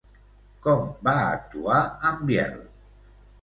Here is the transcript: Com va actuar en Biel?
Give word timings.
Com 0.61 0.79
va 1.07 1.13
actuar 1.25 1.83
en 2.11 2.25
Biel? 2.31 2.59